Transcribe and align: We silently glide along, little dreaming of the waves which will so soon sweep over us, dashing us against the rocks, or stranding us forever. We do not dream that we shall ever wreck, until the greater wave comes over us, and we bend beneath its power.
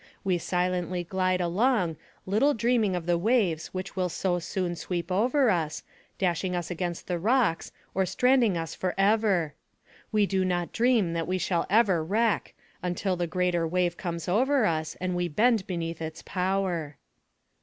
We 0.23 0.39
silently 0.39 1.03
glide 1.03 1.41
along, 1.41 1.95
little 2.25 2.55
dreaming 2.55 2.95
of 2.95 3.05
the 3.05 3.19
waves 3.19 3.67
which 3.67 3.95
will 3.95 4.09
so 4.09 4.39
soon 4.39 4.75
sweep 4.75 5.11
over 5.11 5.51
us, 5.51 5.83
dashing 6.17 6.55
us 6.55 6.71
against 6.71 7.05
the 7.05 7.19
rocks, 7.19 7.71
or 7.93 8.07
stranding 8.07 8.57
us 8.57 8.73
forever. 8.73 9.53
We 10.11 10.25
do 10.25 10.43
not 10.43 10.71
dream 10.73 11.13
that 11.13 11.27
we 11.27 11.37
shall 11.37 11.67
ever 11.69 12.03
wreck, 12.03 12.55
until 12.81 13.15
the 13.15 13.27
greater 13.27 13.67
wave 13.67 13.95
comes 13.95 14.27
over 14.27 14.65
us, 14.65 14.97
and 14.99 15.15
we 15.15 15.27
bend 15.27 15.67
beneath 15.67 16.01
its 16.01 16.23
power. 16.25 16.97